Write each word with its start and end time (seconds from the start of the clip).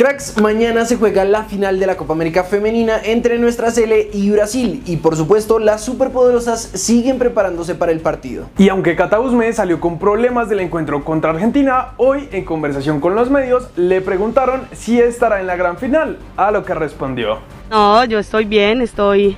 Cracks, 0.00 0.40
mañana 0.40 0.86
se 0.86 0.96
juega 0.96 1.26
la 1.26 1.44
final 1.44 1.78
de 1.78 1.86
la 1.86 1.98
Copa 1.98 2.14
América 2.14 2.42
Femenina 2.42 2.98
entre 3.04 3.38
nuestra 3.38 3.70
Sele 3.70 4.08
y 4.14 4.30
Brasil 4.30 4.82
y 4.86 4.96
por 4.96 5.14
supuesto 5.14 5.58
las 5.58 5.84
superpoderosas 5.84 6.58
siguen 6.72 7.18
preparándose 7.18 7.74
para 7.74 7.92
el 7.92 8.00
partido. 8.00 8.46
Y 8.56 8.70
aunque 8.70 8.96
Cata 8.96 9.20
Usme 9.20 9.52
salió 9.52 9.78
con 9.78 9.98
problemas 9.98 10.48
del 10.48 10.60
encuentro 10.60 11.04
contra 11.04 11.32
Argentina, 11.32 11.88
hoy 11.98 12.30
en 12.32 12.46
conversación 12.46 12.98
con 12.98 13.14
los 13.14 13.28
medios 13.28 13.68
le 13.76 14.00
preguntaron 14.00 14.62
si 14.72 14.98
estará 14.98 15.38
en 15.38 15.46
la 15.46 15.56
gran 15.56 15.76
final, 15.76 16.16
a 16.38 16.50
lo 16.50 16.64
que 16.64 16.72
respondió. 16.72 17.40
No, 17.68 18.02
yo 18.06 18.18
estoy 18.18 18.46
bien, 18.46 18.80
estoy 18.80 19.36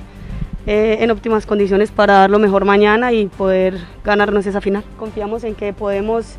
eh, 0.65 0.99
en 1.01 1.11
óptimas 1.11 1.45
condiciones 1.45 1.91
para 1.91 2.13
dar 2.19 2.29
lo 2.29 2.39
mejor 2.39 2.63
mañana 2.63 3.11
y 3.11 3.25
poder 3.25 3.79
ganarnos 4.05 4.45
esa 4.45 4.61
final. 4.61 4.85
Confiamos 4.97 5.43
en 5.43 5.55
que 5.55 5.73
podemos 5.73 6.37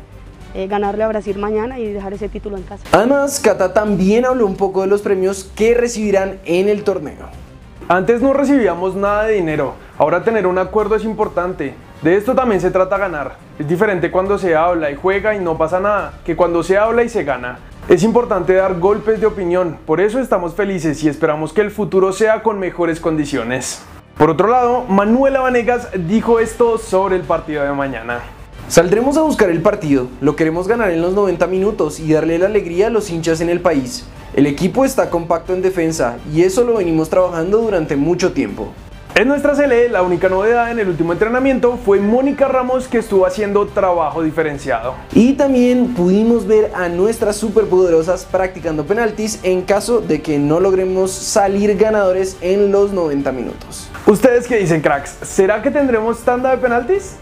eh, 0.55 0.67
ganarle 0.67 1.03
a 1.03 1.09
Brasil 1.09 1.37
mañana 1.37 1.79
y 1.79 1.91
dejar 1.91 2.13
ese 2.13 2.29
título 2.29 2.55
en 2.55 2.63
casa. 2.63 2.83
Además, 2.93 3.41
Cata 3.41 3.73
también 3.73 4.25
habló 4.25 4.45
un 4.45 4.55
poco 4.55 4.81
de 4.81 4.87
los 4.87 5.01
premios 5.01 5.51
que 5.55 5.73
recibirán 5.73 6.39
en 6.45 6.69
el 6.69 6.85
torneo. 6.85 7.27
Antes 7.89 8.21
no 8.21 8.31
recibíamos 8.31 8.95
nada 8.95 9.25
de 9.25 9.33
dinero, 9.33 9.75
ahora 9.97 10.23
tener 10.23 10.47
un 10.47 10.57
acuerdo 10.57 10.95
es 10.95 11.03
importante. 11.03 11.75
De 12.01 12.15
esto 12.15 12.33
también 12.33 12.61
se 12.61 12.71
trata 12.71 12.97
ganar. 12.97 13.35
Es 13.59 13.67
diferente 13.67 14.09
cuando 14.09 14.37
se 14.37 14.55
habla 14.55 14.89
y 14.91 14.95
juega 14.95 15.35
y 15.35 15.39
no 15.39 15.57
pasa 15.57 15.79
nada, 15.79 16.13
que 16.25 16.35
cuando 16.35 16.63
se 16.63 16.77
habla 16.77 17.03
y 17.03 17.09
se 17.09 17.23
gana. 17.23 17.59
Es 17.89 18.01
importante 18.03 18.53
dar 18.53 18.79
golpes 18.79 19.19
de 19.19 19.27
opinión, 19.27 19.77
por 19.85 19.99
eso 19.99 20.19
estamos 20.19 20.55
felices 20.55 21.03
y 21.03 21.09
esperamos 21.09 21.51
que 21.51 21.61
el 21.61 21.69
futuro 21.69 22.13
sea 22.13 22.41
con 22.41 22.59
mejores 22.59 22.99
condiciones. 22.99 23.83
Por 24.17 24.29
otro 24.29 24.47
lado, 24.47 24.85
Manuela 24.87 25.41
Vanegas 25.41 25.89
dijo 26.07 26.39
esto 26.39 26.77
sobre 26.77 27.17
el 27.17 27.23
partido 27.23 27.63
de 27.63 27.73
mañana. 27.73 28.21
Saldremos 28.67 29.15
a 29.15 29.21
buscar 29.21 29.51
el 29.51 29.61
partido, 29.61 30.07
lo 30.21 30.35
queremos 30.35 30.67
ganar 30.67 30.89
en 30.89 30.99
los 30.99 31.13
90 31.13 31.45
minutos 31.45 31.99
y 31.99 32.11
darle 32.11 32.39
la 32.39 32.47
alegría 32.47 32.87
a 32.87 32.89
los 32.89 33.11
hinchas 33.11 33.39
en 33.41 33.49
el 33.49 33.61
país. 33.61 34.05
El 34.33 34.47
equipo 34.47 34.85
está 34.85 35.11
compacto 35.11 35.53
en 35.53 35.61
defensa 35.61 36.17
y 36.33 36.41
eso 36.41 36.63
lo 36.63 36.77
venimos 36.77 37.09
trabajando 37.09 37.59
durante 37.59 37.95
mucho 37.95 38.33
tiempo. 38.33 38.73
En 39.13 39.27
nuestra 39.27 39.53
CLE, 39.53 39.87
la 39.89 40.01
única 40.01 40.29
novedad 40.29 40.71
en 40.71 40.79
el 40.79 40.89
último 40.89 41.13
entrenamiento 41.13 41.77
fue 41.85 41.99
Mónica 41.99 42.47
Ramos 42.47 42.87
que 42.87 42.97
estuvo 42.97 43.27
haciendo 43.27 43.67
trabajo 43.67 44.23
diferenciado. 44.23 44.95
Y 45.13 45.33
también 45.33 45.93
pudimos 45.93 46.47
ver 46.47 46.71
a 46.75 46.89
nuestras 46.89 47.35
superpoderosas 47.37 48.25
practicando 48.25 48.83
penaltis 48.83 49.39
en 49.43 49.61
caso 49.61 50.01
de 50.01 50.23
que 50.23 50.39
no 50.39 50.59
logremos 50.59 51.11
salir 51.11 51.77
ganadores 51.77 52.35
en 52.41 52.71
los 52.71 52.91
90 52.91 53.31
minutos. 53.31 53.89
¿Ustedes 54.07 54.47
qué 54.47 54.57
dicen, 54.57 54.81
cracks? 54.81 55.11
¿Será 55.21 55.61
que 55.61 55.69
tendremos 55.69 56.19
tanda 56.23 56.49
de 56.49 56.57
penaltis? 56.57 57.15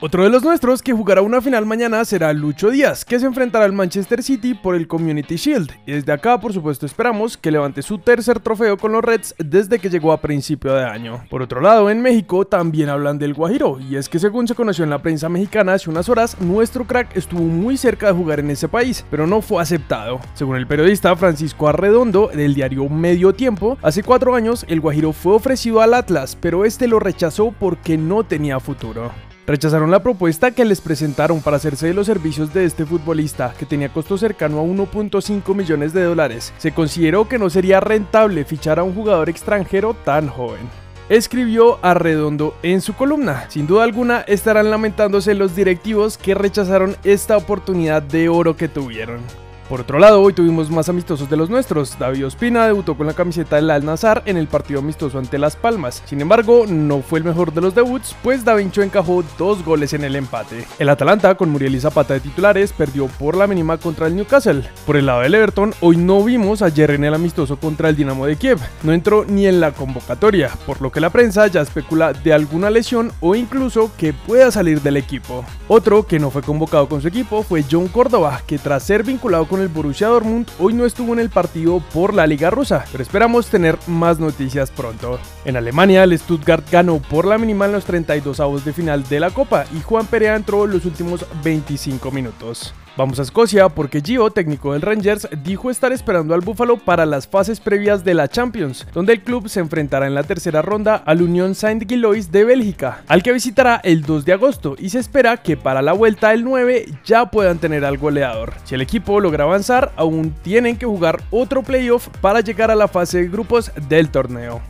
Otro 0.00 0.22
de 0.22 0.30
los 0.30 0.44
nuestros 0.44 0.80
que 0.80 0.92
jugará 0.92 1.22
una 1.22 1.42
final 1.42 1.66
mañana 1.66 2.04
será 2.04 2.32
Lucho 2.32 2.70
Díaz, 2.70 3.04
que 3.04 3.18
se 3.18 3.26
enfrentará 3.26 3.64
al 3.64 3.72
Manchester 3.72 4.22
City 4.22 4.54
por 4.54 4.76
el 4.76 4.86
Community 4.86 5.34
Shield. 5.34 5.72
Y 5.86 5.90
desde 5.90 6.12
acá, 6.12 6.38
por 6.38 6.52
supuesto, 6.52 6.86
esperamos 6.86 7.36
que 7.36 7.50
levante 7.50 7.82
su 7.82 7.98
tercer 7.98 8.38
trofeo 8.38 8.76
con 8.76 8.92
los 8.92 9.02
Reds 9.02 9.34
desde 9.38 9.80
que 9.80 9.90
llegó 9.90 10.12
a 10.12 10.20
principio 10.20 10.72
de 10.74 10.84
año. 10.84 11.24
Por 11.28 11.42
otro 11.42 11.60
lado, 11.60 11.90
en 11.90 12.00
México 12.00 12.46
también 12.46 12.90
hablan 12.90 13.18
del 13.18 13.34
Guajiro, 13.34 13.80
y 13.80 13.96
es 13.96 14.08
que 14.08 14.20
según 14.20 14.46
se 14.46 14.54
conoció 14.54 14.84
en 14.84 14.90
la 14.90 15.02
prensa 15.02 15.28
mexicana 15.28 15.72
hace 15.72 15.90
unas 15.90 16.08
horas, 16.08 16.40
nuestro 16.40 16.84
crack 16.84 17.16
estuvo 17.16 17.42
muy 17.42 17.76
cerca 17.76 18.06
de 18.06 18.12
jugar 18.12 18.38
en 18.38 18.50
ese 18.50 18.68
país, 18.68 19.04
pero 19.10 19.26
no 19.26 19.42
fue 19.42 19.60
aceptado. 19.60 20.20
Según 20.34 20.58
el 20.58 20.68
periodista 20.68 21.16
Francisco 21.16 21.66
Arredondo 21.66 22.30
del 22.32 22.54
diario 22.54 22.88
Medio 22.88 23.32
Tiempo, 23.32 23.76
hace 23.82 24.04
cuatro 24.04 24.36
años 24.36 24.64
el 24.68 24.78
Guajiro 24.78 25.12
fue 25.12 25.34
ofrecido 25.34 25.80
al 25.80 25.92
Atlas, 25.92 26.38
pero 26.40 26.64
este 26.64 26.86
lo 26.86 27.00
rechazó 27.00 27.52
porque 27.58 27.98
no 27.98 28.22
tenía 28.22 28.60
futuro. 28.60 29.10
Rechazaron 29.48 29.90
la 29.90 30.02
propuesta 30.02 30.50
que 30.50 30.66
les 30.66 30.82
presentaron 30.82 31.40
para 31.40 31.56
hacerse 31.56 31.86
de 31.86 31.94
los 31.94 32.06
servicios 32.06 32.52
de 32.52 32.66
este 32.66 32.84
futbolista, 32.84 33.54
que 33.58 33.64
tenía 33.64 33.88
costo 33.88 34.18
cercano 34.18 34.60
a 34.60 34.62
1.5 34.62 35.54
millones 35.54 35.94
de 35.94 36.04
dólares. 36.04 36.52
Se 36.58 36.72
consideró 36.72 37.26
que 37.26 37.38
no 37.38 37.48
sería 37.48 37.80
rentable 37.80 38.44
fichar 38.44 38.78
a 38.78 38.82
un 38.82 38.94
jugador 38.94 39.30
extranjero 39.30 39.94
tan 39.94 40.28
joven 40.28 40.68
escribió 41.08 41.78
Arredondo 41.80 42.54
en 42.62 42.82
su 42.82 42.92
columna. 42.92 43.46
Sin 43.48 43.66
duda 43.66 43.84
alguna 43.84 44.20
estarán 44.20 44.70
lamentándose 44.70 45.32
los 45.32 45.56
directivos 45.56 46.18
que 46.18 46.34
rechazaron 46.34 46.96
esta 47.02 47.38
oportunidad 47.38 48.02
de 48.02 48.28
oro 48.28 48.58
que 48.58 48.68
tuvieron. 48.68 49.20
Por 49.68 49.82
otro 49.82 49.98
lado, 49.98 50.22
hoy 50.22 50.32
tuvimos 50.32 50.70
más 50.70 50.88
amistosos 50.88 51.28
de 51.28 51.36
los 51.36 51.50
nuestros. 51.50 51.98
David 51.98 52.26
Ospina 52.26 52.64
debutó 52.64 52.96
con 52.96 53.06
la 53.06 53.12
camiseta 53.12 53.56
del 53.56 53.70
Al 53.70 53.84
Nazar 53.84 54.22
en 54.24 54.38
el 54.38 54.46
partido 54.46 54.80
amistoso 54.80 55.18
ante 55.18 55.36
Las 55.36 55.56
Palmas. 55.56 56.02
Sin 56.06 56.22
embargo, 56.22 56.64
no 56.66 57.02
fue 57.02 57.18
el 57.18 57.26
mejor 57.26 57.52
de 57.52 57.60
los 57.60 57.74
debuts, 57.74 58.16
pues 58.22 58.46
Da 58.46 58.54
Vinci 58.54 58.80
encajó 58.80 59.22
dos 59.36 59.62
goles 59.62 59.92
en 59.92 60.04
el 60.04 60.16
empate. 60.16 60.64
El 60.78 60.88
Atalanta, 60.88 61.34
con 61.34 61.50
Muriel 61.50 61.74
y 61.74 61.80
Zapata 61.80 62.14
de 62.14 62.20
titulares, 62.20 62.72
perdió 62.72 63.08
por 63.08 63.36
la 63.36 63.46
mínima 63.46 63.76
contra 63.76 64.06
el 64.06 64.16
Newcastle. 64.16 64.64
Por 64.86 64.96
el 64.96 65.04
lado 65.04 65.20
del 65.20 65.34
Everton, 65.34 65.74
hoy 65.80 65.98
no 65.98 66.24
vimos 66.24 66.62
a 66.62 66.70
Jerry 66.70 66.94
en 66.94 67.04
el 67.04 67.14
amistoso 67.14 67.58
contra 67.58 67.90
el 67.90 67.96
Dinamo 67.96 68.24
de 68.24 68.36
Kiev. 68.36 68.60
No 68.84 68.94
entró 68.94 69.26
ni 69.26 69.46
en 69.46 69.60
la 69.60 69.72
convocatoria, 69.72 70.50
por 70.64 70.80
lo 70.80 70.90
que 70.90 71.00
la 71.00 71.10
prensa 71.10 71.46
ya 71.46 71.60
especula 71.60 72.14
de 72.14 72.32
alguna 72.32 72.70
lesión 72.70 73.12
o 73.20 73.34
incluso 73.34 73.90
que 73.98 74.14
pueda 74.14 74.50
salir 74.50 74.80
del 74.80 74.96
equipo. 74.96 75.44
Otro 75.66 76.06
que 76.06 76.18
no 76.18 76.30
fue 76.30 76.40
convocado 76.40 76.88
con 76.88 77.02
su 77.02 77.08
equipo 77.08 77.42
fue 77.42 77.62
John 77.70 77.88
Córdoba, 77.88 78.40
que 78.46 78.58
tras 78.58 78.82
ser 78.82 79.02
vinculado 79.02 79.46
con 79.46 79.57
el 79.60 79.68
Borussia 79.68 80.08
Dortmund 80.08 80.48
hoy 80.58 80.74
no 80.74 80.86
estuvo 80.86 81.12
en 81.12 81.18
el 81.18 81.30
partido 81.30 81.80
por 81.92 82.14
la 82.14 82.26
Liga 82.26 82.50
Rusa, 82.50 82.84
pero 82.90 83.02
esperamos 83.02 83.48
tener 83.48 83.78
más 83.86 84.18
noticias 84.18 84.70
pronto. 84.70 85.18
En 85.44 85.56
Alemania, 85.56 86.04
el 86.04 86.18
Stuttgart 86.18 86.64
ganó 86.70 86.98
por 86.98 87.26
la 87.26 87.38
mínima 87.38 87.66
en 87.66 87.72
los 87.72 87.84
32 87.84 88.40
avos 88.40 88.64
de 88.64 88.72
final 88.72 89.06
de 89.08 89.20
la 89.20 89.30
Copa 89.30 89.64
y 89.76 89.80
Juan 89.80 90.06
Perea 90.06 90.36
entró 90.36 90.64
en 90.64 90.72
los 90.72 90.84
últimos 90.84 91.24
25 91.42 92.10
minutos. 92.10 92.74
Vamos 92.98 93.20
a 93.20 93.22
Escocia 93.22 93.68
porque 93.68 94.00
Gio, 94.00 94.28
técnico 94.30 94.72
del 94.72 94.82
Rangers, 94.82 95.28
dijo 95.44 95.70
estar 95.70 95.92
esperando 95.92 96.34
al 96.34 96.40
Buffalo 96.40 96.78
para 96.78 97.06
las 97.06 97.28
fases 97.28 97.60
previas 97.60 98.02
de 98.02 98.12
la 98.12 98.26
Champions, 98.26 98.88
donde 98.92 99.12
el 99.12 99.22
club 99.22 99.48
se 99.48 99.60
enfrentará 99.60 100.08
en 100.08 100.16
la 100.16 100.24
tercera 100.24 100.62
ronda 100.62 100.96
al 100.96 101.22
Union 101.22 101.54
Saint-Gilloise 101.54 102.32
de 102.32 102.42
Bélgica, 102.42 103.04
al 103.06 103.22
que 103.22 103.32
visitará 103.32 103.80
el 103.84 104.02
2 104.02 104.24
de 104.24 104.32
agosto 104.32 104.74
y 104.76 104.88
se 104.88 104.98
espera 104.98 105.36
que 105.36 105.56
para 105.56 105.80
la 105.80 105.92
vuelta 105.92 106.30
del 106.30 106.42
9 106.42 106.86
ya 107.04 107.30
puedan 107.30 107.58
tener 107.58 107.84
al 107.84 107.98
goleador. 107.98 108.54
Si 108.64 108.74
el 108.74 108.80
equipo 108.80 109.20
logra 109.20 109.44
avanzar, 109.44 109.92
aún 109.94 110.34
tienen 110.42 110.76
que 110.76 110.86
jugar 110.86 111.22
otro 111.30 111.62
playoff 111.62 112.08
para 112.20 112.40
llegar 112.40 112.72
a 112.72 112.74
la 112.74 112.88
fase 112.88 113.18
de 113.18 113.28
grupos 113.28 113.70
del 113.88 114.10
torneo. 114.10 114.60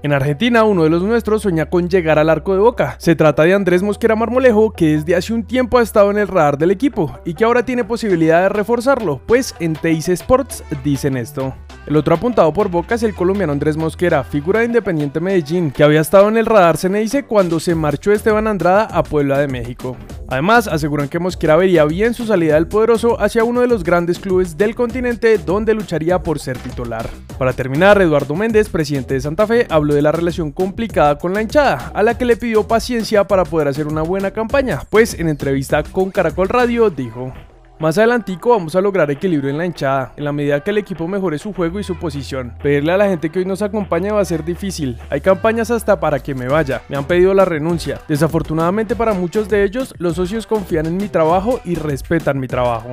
En 0.00 0.12
Argentina, 0.12 0.62
uno 0.62 0.84
de 0.84 0.90
los 0.90 1.02
nuestros 1.02 1.42
sueña 1.42 1.66
con 1.66 1.88
llegar 1.88 2.20
al 2.20 2.30
arco 2.30 2.54
de 2.54 2.60
Boca. 2.60 2.94
Se 2.98 3.16
trata 3.16 3.42
de 3.42 3.54
Andrés 3.54 3.82
Mosquera 3.82 4.14
Marmolejo, 4.14 4.70
que 4.70 4.96
desde 4.96 5.16
hace 5.16 5.34
un 5.34 5.42
tiempo 5.42 5.78
ha 5.78 5.82
estado 5.82 6.12
en 6.12 6.18
el 6.18 6.28
radar 6.28 6.56
del 6.56 6.70
equipo 6.70 7.18
y 7.24 7.34
que 7.34 7.44
ahora 7.44 7.64
tiene 7.64 7.82
posibilidad 7.82 8.42
de 8.42 8.48
reforzarlo, 8.48 9.20
pues 9.26 9.56
en 9.58 9.74
Teis 9.74 10.08
Sports 10.08 10.62
dicen 10.84 11.16
esto. 11.16 11.52
El 11.86 11.96
otro 11.96 12.14
apuntado 12.14 12.52
por 12.52 12.68
Boca 12.68 12.94
es 12.94 13.02
el 13.02 13.14
colombiano 13.14 13.52
Andrés 13.52 13.76
Mosquera, 13.76 14.22
figura 14.22 14.60
de 14.60 14.66
Independiente 14.66 15.18
Medellín, 15.18 15.72
que 15.72 15.82
había 15.82 16.00
estado 16.00 16.28
en 16.28 16.36
el 16.36 16.46
radar 16.46 16.76
Ceneice 16.76 17.24
cuando 17.24 17.58
se 17.58 17.74
marchó 17.74 18.12
Esteban 18.12 18.46
Andrada 18.46 18.84
a 18.84 19.02
Puebla 19.02 19.38
de 19.38 19.48
México. 19.48 19.96
Además, 20.28 20.68
aseguran 20.68 21.08
que 21.08 21.18
Mosquera 21.18 21.56
vería 21.56 21.84
bien 21.86 22.12
su 22.12 22.26
salida 22.26 22.54
del 22.54 22.68
poderoso 22.68 23.20
hacia 23.20 23.44
uno 23.44 23.62
de 23.62 23.66
los 23.66 23.82
grandes 23.82 24.18
clubes 24.18 24.58
del 24.58 24.74
continente 24.74 25.38
donde 25.38 25.72
lucharía 25.72 26.22
por 26.22 26.38
ser 26.38 26.58
titular. 26.58 27.08
Para 27.38 27.54
terminar, 27.54 28.00
Eduardo 28.02 28.34
Méndez, 28.34 28.68
presidente 28.68 29.14
de 29.14 29.22
Santa 29.22 29.46
Fe, 29.46 29.66
habló 29.70 29.94
de 29.94 30.02
la 30.02 30.12
relación 30.12 30.52
complicada 30.52 31.18
con 31.18 31.32
la 31.32 31.40
hinchada, 31.40 31.92
a 31.94 32.02
la 32.02 32.18
que 32.18 32.26
le 32.26 32.36
pidió 32.36 32.68
paciencia 32.68 33.24
para 33.24 33.44
poder 33.44 33.68
hacer 33.68 33.86
una 33.86 34.02
buena 34.02 34.30
campaña, 34.32 34.82
pues 34.90 35.18
en 35.18 35.28
entrevista 35.28 35.82
con 35.82 36.10
Caracol 36.10 36.50
Radio 36.50 36.90
dijo, 36.90 37.32
más 37.78 37.96
adelantico 37.96 38.50
vamos 38.50 38.74
a 38.74 38.80
lograr 38.80 39.10
equilibrio 39.10 39.50
en 39.50 39.58
la 39.58 39.66
hinchada, 39.66 40.12
en 40.16 40.24
la 40.24 40.32
medida 40.32 40.60
que 40.60 40.70
el 40.70 40.78
equipo 40.78 41.06
mejore 41.06 41.38
su 41.38 41.52
juego 41.52 41.78
y 41.78 41.84
su 41.84 41.96
posición. 41.96 42.54
Pedirle 42.62 42.92
a 42.92 42.96
la 42.96 43.08
gente 43.08 43.30
que 43.30 43.38
hoy 43.38 43.44
nos 43.44 43.62
acompaña 43.62 44.12
va 44.12 44.20
a 44.20 44.24
ser 44.24 44.44
difícil. 44.44 44.98
Hay 45.10 45.20
campañas 45.20 45.70
hasta 45.70 46.00
para 46.00 46.18
que 46.18 46.34
me 46.34 46.48
vaya. 46.48 46.82
Me 46.88 46.96
han 46.96 47.04
pedido 47.04 47.34
la 47.34 47.44
renuncia. 47.44 48.00
Desafortunadamente 48.08 48.96
para 48.96 49.14
muchos 49.14 49.48
de 49.48 49.62
ellos, 49.62 49.94
los 49.98 50.16
socios 50.16 50.46
confían 50.46 50.86
en 50.86 50.96
mi 50.96 51.08
trabajo 51.08 51.60
y 51.64 51.76
respetan 51.76 52.40
mi 52.40 52.48
trabajo. 52.48 52.92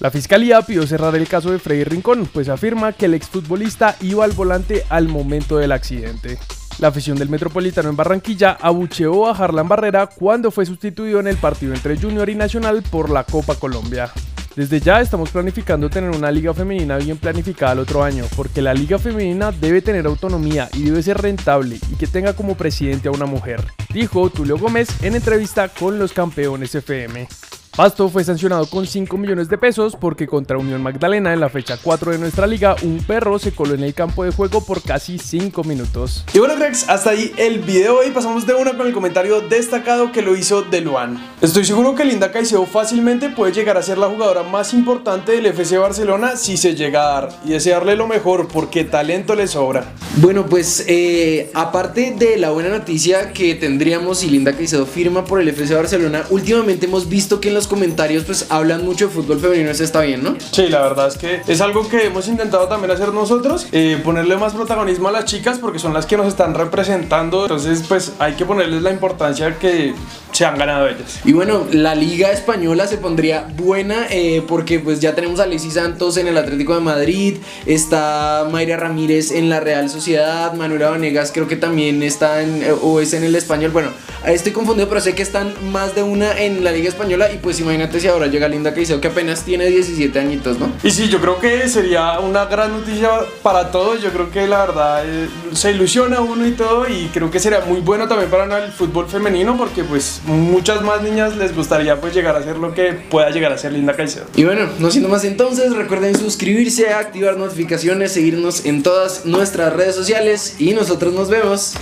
La 0.00 0.10
fiscalía 0.10 0.60
pidió 0.62 0.86
cerrar 0.86 1.14
el 1.14 1.26
caso 1.28 1.50
de 1.50 1.58
Freddy 1.58 1.84
Rincón, 1.84 2.26
pues 2.26 2.48
afirma 2.48 2.92
que 2.92 3.06
el 3.06 3.14
exfutbolista 3.14 3.96
iba 4.02 4.24
al 4.24 4.32
volante 4.32 4.84
al 4.90 5.08
momento 5.08 5.56
del 5.56 5.72
accidente. 5.72 6.38
La 6.78 6.88
afición 6.88 7.16
del 7.16 7.28
Metropolitano 7.28 7.88
en 7.88 7.96
Barranquilla 7.96 8.58
abucheó 8.60 9.28
a 9.28 9.30
Harlan 9.30 9.68
Barrera 9.68 10.08
cuando 10.08 10.50
fue 10.50 10.66
sustituido 10.66 11.20
en 11.20 11.28
el 11.28 11.36
partido 11.36 11.72
entre 11.72 11.96
Junior 11.96 12.28
y 12.28 12.34
Nacional 12.34 12.82
por 12.82 13.10
la 13.10 13.24
Copa 13.24 13.54
Colombia. 13.54 14.10
Desde 14.56 14.80
ya 14.80 15.00
estamos 15.00 15.30
planificando 15.30 15.90
tener 15.90 16.10
una 16.10 16.30
liga 16.30 16.54
femenina 16.54 16.96
bien 16.96 17.16
planificada 17.16 17.72
el 17.72 17.80
otro 17.80 18.04
año, 18.04 18.24
porque 18.36 18.62
la 18.62 18.72
liga 18.72 18.98
femenina 18.98 19.50
debe 19.50 19.82
tener 19.82 20.06
autonomía 20.06 20.68
y 20.74 20.82
debe 20.82 21.02
ser 21.02 21.18
rentable 21.18 21.80
y 21.90 21.96
que 21.96 22.06
tenga 22.06 22.34
como 22.34 22.56
presidente 22.56 23.08
a 23.08 23.12
una 23.12 23.26
mujer, 23.26 23.64
dijo 23.92 24.30
Tulio 24.30 24.58
Gómez 24.58 24.88
en 25.02 25.16
entrevista 25.16 25.68
con 25.68 25.98
los 25.98 26.12
campeones 26.12 26.74
FM. 26.74 27.26
Pasto 27.76 28.08
fue 28.08 28.22
sancionado 28.22 28.66
con 28.66 28.86
5 28.86 29.16
millones 29.16 29.48
de 29.48 29.58
pesos 29.58 29.96
porque 29.96 30.28
contra 30.28 30.56
Unión 30.56 30.80
Magdalena 30.80 31.32
en 31.32 31.40
la 31.40 31.48
fecha 31.48 31.76
4 31.82 32.12
de 32.12 32.18
nuestra 32.18 32.46
liga 32.46 32.76
un 32.82 32.98
perro 32.98 33.36
se 33.40 33.50
coló 33.50 33.74
en 33.74 33.82
el 33.82 33.94
campo 33.94 34.22
de 34.22 34.30
juego 34.30 34.64
por 34.64 34.80
casi 34.80 35.18
5 35.18 35.64
minutos. 35.64 36.24
Y 36.32 36.38
bueno 36.38 36.54
cracks, 36.54 36.88
hasta 36.88 37.10
ahí 37.10 37.32
el 37.36 37.58
video 37.58 38.06
y 38.06 38.12
pasamos 38.12 38.46
de 38.46 38.54
una 38.54 38.76
con 38.76 38.86
el 38.86 38.92
comentario 38.92 39.40
destacado 39.40 40.12
que 40.12 40.22
lo 40.22 40.36
hizo 40.36 40.62
De 40.62 40.82
Luan. 40.82 41.20
Estoy 41.42 41.64
seguro 41.64 41.96
que 41.96 42.04
Linda 42.04 42.30
Caicedo 42.30 42.64
fácilmente 42.64 43.28
puede 43.30 43.52
llegar 43.52 43.76
a 43.76 43.82
ser 43.82 43.98
la 43.98 44.06
jugadora 44.06 44.44
más 44.44 44.72
importante 44.72 45.32
del 45.32 45.46
FC 45.46 45.76
Barcelona 45.76 46.36
si 46.36 46.56
se 46.56 46.76
llega 46.76 47.02
a 47.02 47.20
dar 47.20 47.28
y 47.44 47.50
desearle 47.50 47.96
lo 47.96 48.06
mejor 48.06 48.46
porque 48.46 48.84
talento 48.84 49.34
le 49.34 49.48
sobra. 49.48 49.84
Bueno, 50.18 50.46
pues 50.46 50.84
eh, 50.86 51.50
aparte 51.54 52.14
de 52.16 52.36
la 52.36 52.50
buena 52.50 52.68
noticia 52.68 53.32
que 53.32 53.56
tendríamos 53.56 54.18
si 54.18 54.30
Linda 54.30 54.52
Caicedo 54.52 54.86
firma 54.86 55.24
por 55.24 55.40
el 55.40 55.48
FC 55.48 55.74
Barcelona, 55.74 56.24
últimamente 56.30 56.86
hemos 56.86 57.08
visto 57.08 57.40
que 57.40 57.48
en 57.48 57.54
los 57.54 57.63
comentarios 57.66 58.24
pues 58.24 58.46
hablan 58.50 58.84
mucho 58.84 59.06
de 59.06 59.12
fútbol 59.12 59.38
femenino, 59.38 59.70
eso 59.70 59.84
está 59.84 60.00
bien, 60.00 60.22
¿no? 60.22 60.36
Sí, 60.50 60.68
la 60.68 60.82
verdad 60.82 61.08
es 61.08 61.16
que 61.16 61.42
es 61.46 61.60
algo 61.60 61.88
que 61.88 62.06
hemos 62.06 62.28
intentado 62.28 62.68
también 62.68 62.90
hacer 62.90 63.12
nosotros, 63.12 63.66
eh, 63.72 64.00
ponerle 64.02 64.36
más 64.36 64.52
protagonismo 64.54 65.08
a 65.08 65.12
las 65.12 65.24
chicas 65.24 65.58
porque 65.58 65.78
son 65.78 65.94
las 65.94 66.06
que 66.06 66.16
nos 66.16 66.26
están 66.26 66.54
representando, 66.54 67.42
entonces 67.42 67.84
pues 67.88 68.12
hay 68.18 68.34
que 68.34 68.44
ponerles 68.44 68.82
la 68.82 68.90
importancia 68.90 69.58
que 69.58 69.94
se 70.34 70.44
han 70.44 70.58
ganado 70.58 70.88
ellas. 70.88 71.20
Y 71.24 71.32
bueno, 71.32 71.64
la 71.70 71.94
liga 71.94 72.32
española 72.32 72.88
se 72.88 72.98
pondría 72.98 73.46
buena 73.56 74.08
eh, 74.10 74.42
porque 74.48 74.80
pues 74.80 74.98
ya 74.98 75.14
tenemos 75.14 75.38
a 75.38 75.44
Alexis 75.44 75.74
Santos 75.74 76.16
en 76.16 76.26
el 76.26 76.36
Atlético 76.36 76.74
de 76.74 76.80
Madrid, 76.80 77.36
está 77.66 78.48
Mayra 78.50 78.76
Ramírez 78.76 79.30
en 79.30 79.48
la 79.48 79.60
Real 79.60 79.88
Sociedad, 79.88 80.52
Manuela 80.54 80.90
Vanegas 80.90 81.30
creo 81.32 81.46
que 81.46 81.54
también 81.54 82.02
está 82.02 82.42
en, 82.42 82.64
eh, 82.64 82.72
o 82.82 82.98
es 82.98 83.14
en 83.14 83.22
el 83.22 83.36
español, 83.36 83.70
bueno, 83.70 83.90
estoy 84.26 84.50
confundido 84.50 84.88
pero 84.88 85.00
sé 85.00 85.14
que 85.14 85.22
están 85.22 85.54
más 85.70 85.94
de 85.94 86.02
una 86.02 86.36
en 86.40 86.64
la 86.64 86.72
liga 86.72 86.88
española 86.88 87.32
y 87.32 87.36
pues 87.36 87.60
imagínate 87.60 88.00
si 88.00 88.08
ahora 88.08 88.26
llega 88.26 88.48
Linda 88.48 88.74
Caicedo 88.74 89.00
que 89.00 89.08
apenas 89.08 89.44
tiene 89.44 89.66
17 89.66 90.18
añitos, 90.18 90.58
¿no? 90.58 90.68
Y 90.82 90.90
sí, 90.90 91.08
yo 91.08 91.20
creo 91.20 91.38
que 91.38 91.68
sería 91.68 92.18
una 92.18 92.46
gran 92.46 92.72
noticia 92.72 93.08
para 93.44 93.70
todos, 93.70 94.02
yo 94.02 94.10
creo 94.10 94.32
que 94.32 94.48
la 94.48 94.66
verdad 94.66 95.04
eh, 95.06 95.28
se 95.52 95.70
ilusiona 95.70 96.20
uno 96.20 96.44
y 96.44 96.52
todo 96.52 96.88
y 96.88 97.08
creo 97.14 97.30
que 97.30 97.38
sería 97.38 97.60
muy 97.60 97.80
bueno 97.80 98.08
también 98.08 98.30
para 98.30 98.64
el 98.64 98.72
fútbol 98.72 99.06
femenino 99.06 99.56
porque 99.56 99.84
pues 99.84 100.22
muchas 100.26 100.82
más 100.82 101.02
niñas 101.02 101.36
les 101.36 101.54
gustaría 101.54 102.00
pues 102.00 102.14
llegar 102.14 102.36
a 102.36 102.42
ser 102.42 102.56
lo 102.58 102.74
que 102.74 102.92
pueda 102.92 103.30
llegar 103.30 103.52
a 103.52 103.58
ser 103.58 103.72
Linda 103.72 103.94
Caicedo. 103.94 104.26
Y 104.36 104.44
bueno, 104.44 104.68
no 104.78 104.90
siendo 104.90 105.08
más 105.08 105.24
entonces, 105.24 105.74
recuerden 105.74 106.16
suscribirse, 106.16 106.90
activar 106.90 107.36
notificaciones, 107.36 108.12
seguirnos 108.12 108.64
en 108.64 108.82
todas 108.82 109.26
nuestras 109.26 109.72
redes 109.72 109.94
sociales 109.94 110.56
y 110.58 110.72
nosotros 110.72 111.14
nos 111.14 111.28
vemos 111.28 111.74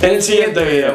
en 0.00 0.10
el 0.10 0.22
siguiente 0.22 0.64
video. 0.64 0.94